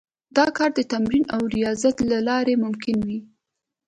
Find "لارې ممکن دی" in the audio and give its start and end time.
2.27-3.19